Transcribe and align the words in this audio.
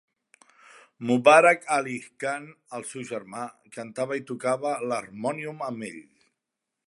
Mubarak 1.09 1.67
Ali 1.75 1.97
Khan, 2.23 2.47
el 2.79 2.87
seu 2.93 3.05
germà, 3.11 3.45
cantava 3.77 4.19
i 4.21 4.23
tocava 4.31 4.71
l'harmònium 4.93 5.65
amb 5.69 5.89
ell. 5.93 6.01